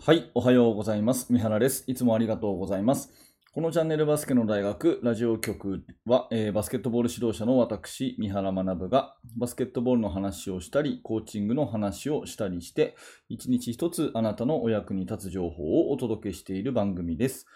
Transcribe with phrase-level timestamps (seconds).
[0.00, 1.26] はい、おはようございます。
[1.30, 1.84] 三原です。
[1.86, 3.12] いつもありがとうございます。
[3.52, 12.96] このチャンネルバスケの大学ラジオ局は、えーバスケットボール指導者の私、三原学がバスケットボールの話をしたり、コーチングの話をしたりして、
[13.28, 17.46] 一日一つあなたのお役に立つ情報をお届けしている番組です。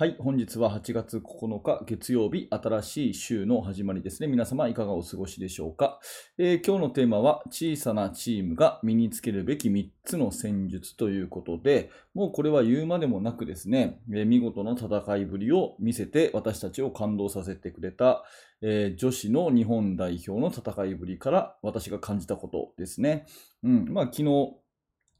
[0.00, 4.28] はい、本日は8月9日月曜日、新しい週の始まりですね。
[4.28, 6.00] 皆様いかがお過ごしでしょうか？
[6.38, 18.24] えー今日のテーマは、小さなチームが身につけるべき3つの戦術ということで、もうこれは言うまでもなくですね、えー見事な戦いぶりを見せて私たちを感動させてくれた、
[18.62, 23.26] えー女子の日本代表の戦いぶりから私が感じたことですね。
[23.62, 24.54] うん、まあ昨日、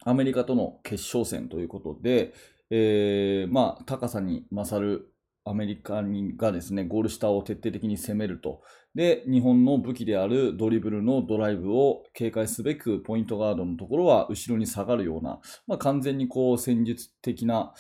[0.06, 2.33] アメリカとの決勝戦ということで、
[2.70, 5.12] えーまあ高さに勝る
[5.45, 6.03] アメリカ
[6.37, 8.62] がですね、ゴール下を徹底的に攻めると。
[8.95, 17.73] で、日本の武器であるドリブルのドライブを警戒すべく、ポイントガードのところは後ろに下がるような、まあ、完全にこう戦術的な、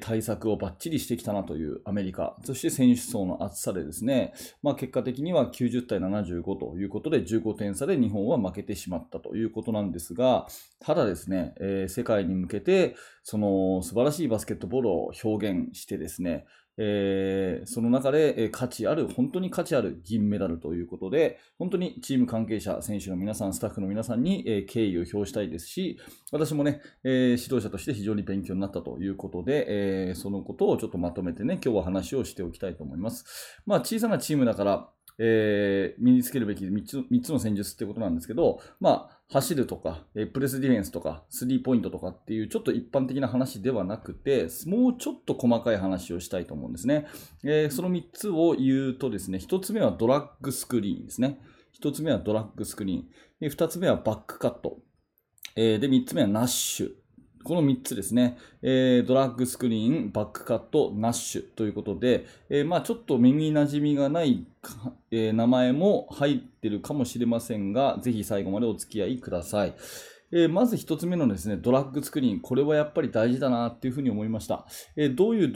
[0.00, 10.46] 対策をバッチリしてきたなというアメリカ、そして選手層の厚さでですね、まあ、結果的には90対75ということで、15点差で日本は負けてしまったということなんですが、
[10.78, 25.98] ただですね、えー世界に向けて、その素晴らしいバスケットボールを表現してですね、えーその中で、えー価値ある、本当に価値ある銀メダルということで、本当にチーム関係者、選手の皆さん、スタッフの皆さんに、えー敬意を表したいですし、
[26.32, 33.24] 私もね、え指導者として非常に勉強になったということで、えそのことをちょっとまとめてね、今日は話をしておきたいと思います。
[33.66, 34.88] まあ、小さなチームだから、
[35.18, 47.06] えー身につけるべき3つ ,3 つの戦術ってことなんですけど、まあ、走るとか、えプレスディフェンスとか、スリーポイントとかっていうちょっと一般的な話ではなくて、もうちょっと細かい話をしたいと思うんですね。
[47.42, 51.40] えーその3つを言うとですね、1つ目はドラッグスクリーンですね。
[51.80, 53.50] 1つ目はドラッグスクリーン。
[53.50, 54.78] 2つ目はバックカット。
[55.56, 57.03] えーで、3つ目はナッシュ。
[57.44, 64.46] この3つですね、えードラッグスクリーン、バックカット、ナッシュということで、えーまあ、ちょっと耳馴染みがない、
[65.10, 69.74] えー名前も入ってるかもしれませんが、ぜひ最後までお付き合いください。
[70.32, 74.64] えーまず1つ目のですね、ドラッグスクリーン、これはやっぱり大事だなっていうふうに思いました。
[74.96, 75.52] えーどういう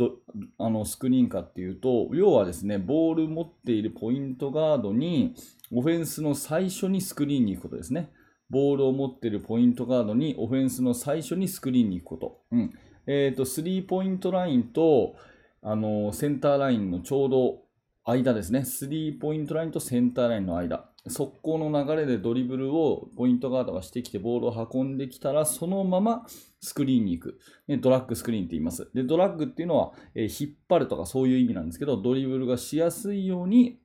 [0.58, 5.34] あのスクリーンかっていうと、要はですね、ボール持っているポイントガードに、
[5.72, 8.10] オフェンスの最初にスクリーンに行くことですね。
[8.50, 12.40] ボールを持っているポイントガードにオフェンスの最初にスクリーンに行くこと。
[12.52, 12.72] うん。
[13.06, 15.16] えっ、と、スリーポイントラインと、
[15.62, 17.62] あの、センターラインのちょうど
[18.04, 18.64] 間ですね。
[18.64, 20.88] スリーポイントラインとセンターラインの間。
[21.06, 26.26] 速攻の流れでドリブルをポイントガードがしてきてボールを運んできたら、そのまま
[26.60, 27.38] スクリーンに行く。
[27.66, 28.90] ねドラッグスクリーンって言います。
[28.94, 33.78] で、ドラッグっていうのは、えー引っ張るとかそういう意味なんですけど、ドリブルがしやすいように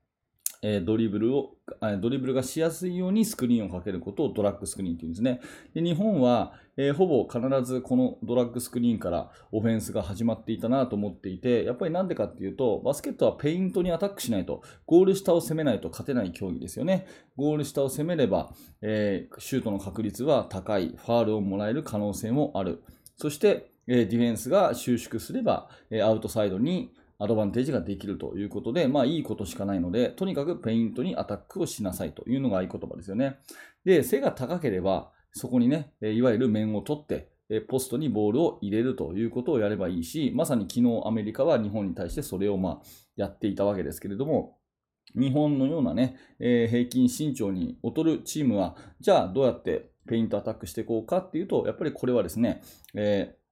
[0.63, 5.41] えドリブルを、あドリブルがしやすいようにスクリーンをかけることをドラッグスクリーンというんですね。
[5.73, 17.07] で日本は、えーほぼ必ずこのドラッグスクリーンからオフェンスが始まっていたなと思っていて、やっぱりなんでかっていうと、バスケットはペイントにアタックしないと、ゴール下を攻めないと勝てない競技ですよね。
[17.35, 22.81] ゴール下を攻めれば、えーシュートの確率は高い、ファールをもらえる可能性もある。
[23.17, 33.37] そして、えディフェンスが収縮すれば、えアウトサイドにアドバンテージができるということで、まあいいことしかないので、とにかくペイントにアタックをしなさいというのが合言葉ですよね。
[33.85, 37.31] で、背が高ければ、そこにね、いわゆる面を取って、
[37.69, 42.81] ポストにボールを入れるということをやればいいし、まさに昨日アメリカは日本に対してそれをまあ
[43.15, 44.57] やっていたわけですけれども、
[45.15, 52.61] 日本のようなね、えー平均身長に劣るチームは、じゃあどうやってペイントアタックしていこうかっていうと、やっぱりこれはですね、
[52.95, 53.42] えー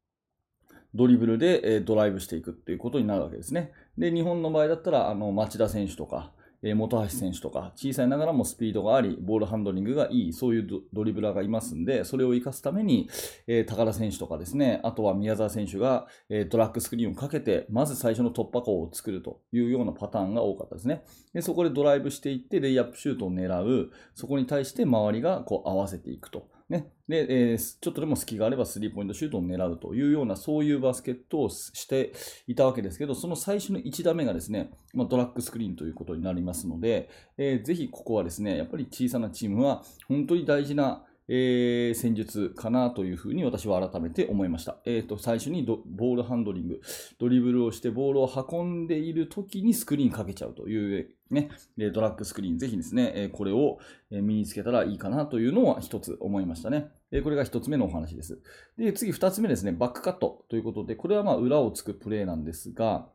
[0.93, 3.71] ドリブルでえドライブしていくっていうことになるわけですね。
[3.97, 6.31] で、日本の場合だったら、あの、町田選手とか、
[6.63, 13.09] え本橋選手とか、小さいながらもスピードがあり、ボールハンドリングがいい、そういうドドリブラーがいますんで、それを生かすために、
[13.47, 21.03] えー高田選手とかですね、あとは宮澤選手が、えードラッグスクリーンをかけて、まず最初の突破口を作るというようなパターンが多かったですね。
[21.33, 26.47] で、そこでドライブしていって、レイアップシュートを狙う、そこに対して周りがこう合わせていくと。
[26.71, 26.91] ね。
[27.07, 32.13] で、えーちょっとでも隙があればスリーポイントシュートを狙うというような、そういうバスケットをして
[32.47, 44.77] いたわけですけど、その最初の1打目がですね、まあ、ドラッグスクリーンということになりますので、えーぜひここはですね、やっぱり小さなチームは本当に大事な、えー戦術かなというふうに私は改めて思いました。
[44.85, 46.81] えー、と最初にボールハンドリング、
[47.19, 51.49] ドリブルをしてボールを運んでいる時にスクリーンかけちゃうという、ね、
[51.93, 53.79] ドラッグスクリーン、ぜひですね、これを
[54.09, 56.91] 身につけたらいいかなというのは一つ思いましたね。
[57.23, 58.41] これが一つ目のお話です。
[58.77, 63.07] で、次二つ目ですね、バックカットということで、これはまあ裏をつくプレーなんですが、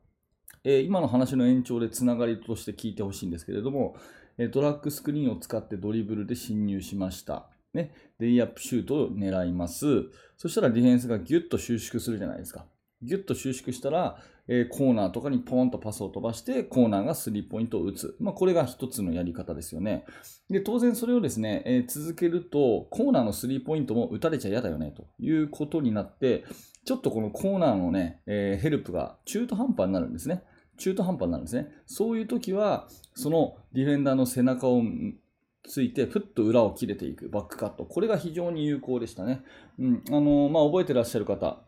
[0.65, 3.97] え今の話の延長でつながりとして聞いてほしいんですけれども、
[4.53, 7.51] ドラッグスクリーンを使ってドリブルで侵入しました。
[7.77, 9.87] ね、レイアップシュートを狙います。
[10.37, 12.67] そしたらディフェンスがギュッと収縮するじゃないですか。
[13.03, 14.19] ギュッと収縮したら、
[14.49, 18.17] えー、コーナーとかにポンとパスを飛ばして、コーナーがスリーポイントを打つ。
[18.21, 20.05] まあ、これが一つのやり方ですよね。
[20.49, 26.45] で、当然それをですね、えー、続けると、コーナーのスリーポイントも打たれちゃ嫌だよね、ということになって、
[26.85, 30.43] ちょっとこのコーナーのね、えー、ヘルプが中途半端になるんですね。
[30.79, 31.69] 中途半端になるんですね。
[31.87, 34.83] そういう時は、そのディフェンダーの背中を
[35.67, 37.85] ついて、ふっと裏を切れていくバックカット。
[37.85, 39.43] これが非常に有効でしたね。
[39.79, 40.05] うん。
[40.09, 41.59] あのまあ、覚えてらっしゃる方、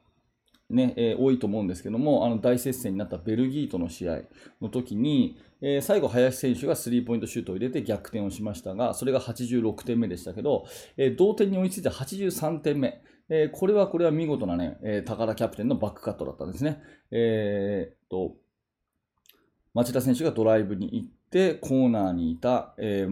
[0.70, 4.20] ね、えー、多いと思うんですけども、あの大接戦になったベルギーとの試合
[4.60, 10.66] の時に、えー、最後、林選手がスリーポイントシュートを入れて逆転をしましたが、それが86点目でしたけど、
[10.96, 13.02] えー、同点に追いついて83点目。
[13.30, 16.80] えこれはこれは見事なね、え高田キャプテンのバックカットだったんですね。
[17.10, 18.36] えー、と、
[19.74, 23.06] 町田選手がドライブに行って、コーナーにいた、え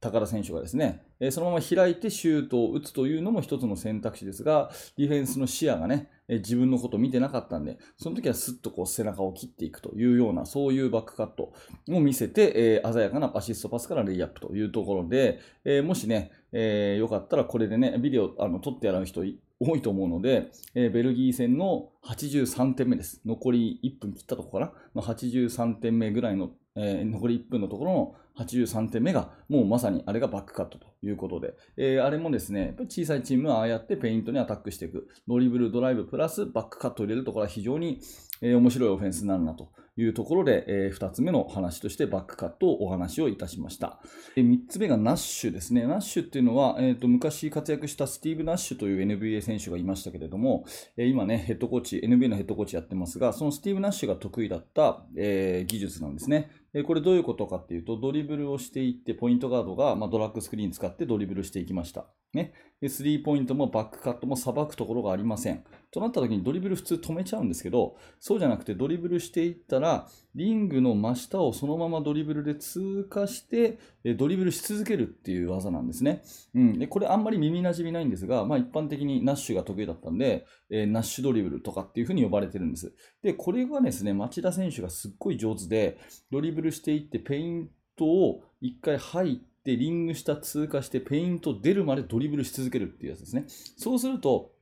[0.00, 11.54] 高田選手がですね、えそのまま開いてシュートを打つというのも一つの選択肢ですが、ディフェンスの視野がね、え自分のことを見てなかったんで、その時はすっとこう背中を切っていくというような、そういうバックカット
[11.88, 19.22] を見せて、え鮮やかなアシストパスからレイアップというところで、えもしね、えー、よかったらこれでね、ビデオあの撮ってやる人
[19.58, 23.20] 多いと思うので、えー、ベルギー戦の83点目です。
[23.24, 35.08] 残り1分切ったところかなの83点目ぐらいの、えー、残り1分のところの83点目が、もうまさにあれがバックカットということで、えー、あれもですね、小さいチームはああやってペイントにアタックしていく。
[35.26, 38.00] ドリブル、ドライブ、プラスバックカットを入れるところは非常に、
[38.40, 44.00] えー、面白いオフェンスになるなというところで、えー、2つ目の話としてバックカットをお話をいたしました。
[44.36, 45.86] えー、3つ目がナッシュですね。
[45.86, 50.64] ナッシュっていうのは、えーと、昔活躍したスティーブ・ナッシュという NBA 選手がいましたけれども、
[50.96, 56.50] えー、今ね、ヘッドコーチ、NBA のヘッドコーチやってますが、そのスティーブ・ナッシュが得意だった、え、技術なんですね。
[56.84, 62.06] これどういうことかっていうと、ドリブルをしていって、ポイントガードが、ま、ドラッグスクリーン使ってドリブルしていきました。
[62.34, 62.52] ね。
[62.88, 65.64] スリーポイントもバックカットもさばくところがありません。
[65.90, 73.78] となった時にドリブル普通止めちゃうんですけど、そうじゃなくてドリブルしていったら、リングの真下をそのままドリブルで通過して、
[74.16, 76.22] ドリブルし続けるっていう技なんですね。
[76.54, 76.78] うん。
[76.78, 82.92] で、これあんまり耳馴染みないんですが、まあ一般的にナッシュが得意だったんで、え、ナッシュドリブルとかっていうふうに呼ばれてるんです。
[83.22, 85.98] で、これがですね、町田選手がすっごい上手で、
[86.30, 93.46] ドリブルしていってペイントを一回入って、リング下通過して、ペイント出るまでドリブルし続けるっていうやつですね。
[93.78, 94.52] そうすると、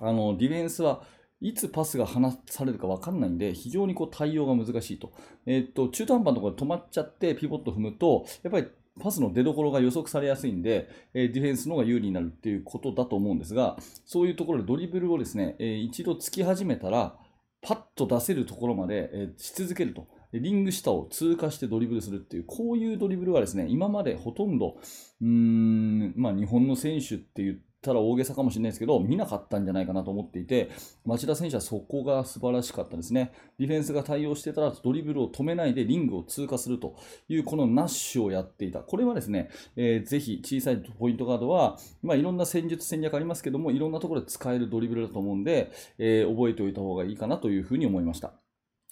[0.00, 1.04] あの、ディフェンスは
[1.40, 5.12] いつパスが離されるか分かんないんで、非常にこう対応が難しいと。
[5.46, 8.68] えー、っと、中途半端なところで止まっちゃってピボット踏むと、やっぱり
[9.00, 17.16] パスの出所が予測されやすいんで、えディフェンスの方が有利になるっていうことだと思うんですが、そういうところでドリブルをですね、え一度突き始めたら、
[17.62, 20.06] パッと出せるところまで、えし続けると。
[20.32, 24.76] リング下を通過してドリブルするっていう、こういうドリブルはですね、今までほとんど、
[25.20, 30.70] うーん、まあ日本の選手って言ったら大げさかもしれないですけど、見なかったんじゃないかなと思っていて、
[31.04, 33.32] 町田選手はそこが素晴らしかったですね。
[33.58, 36.96] ディフェンスが対応してたらドリブルを止めないでリングを通過すると
[37.28, 38.80] いうこのナッシュをやっていた。
[38.80, 48.32] これはですね、えー、ぜひ小さいポイントガードは、まあ、いろんな戦術戦略ありますけども、いろんなところで使えるドリブルだと思うんで、えー、覚えておいた方がいいかなというふうに思いました。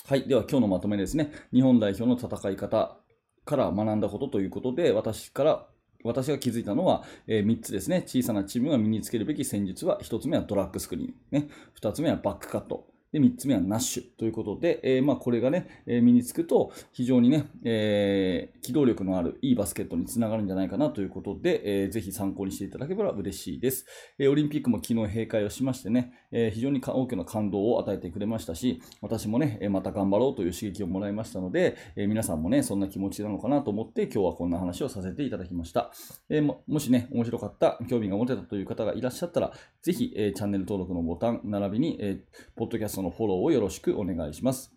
[0.07, 0.27] はい。
[0.27, 1.33] では今日のまとめですね。
[1.53, 2.97] 日本代表の戦い方
[3.45, 5.67] から学んだことということで、私から
[6.05, 8.03] 私が気づいたのは、えー、3つですね。
[8.07, 11.49] 小さなチームが身につけるべき戦術は、1つ目はドラッグスクリーン、ね、
[11.81, 23.87] 2つ目はバックカット、で、3つ目はナッシュということで、えー、まあこれがね、えー、身につくと非常にね、えー、機動力のあるいいバスケットにつながるんじゃないかなということで、えー、ぜひ参考にしていただければ嬉しいです。
[24.19, 35.93] え、オリンピックも昨日閉会をしましてね、え、非常に大きな感動を与えてくれましたし、私もね、また頑張ろうという刺激をもらいましたので、え、皆さんもね、そんな気持ちなのかなと思って今日はこんな話をさせていただきました。
[36.29, 42.21] えー、ももしね、面白かった、興味が持てたという方がいらっしゃったら、ぜひ、え、チャンネル登録のボタン、並びに、えー、
[42.55, 44.73] ポッドキャストそのフォローをよろしくお願いします。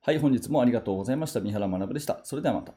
[0.00, 1.40] はい、本日もありがとうございました。
[1.40, 2.20] 三原学でした。
[2.24, 2.72] それではまた。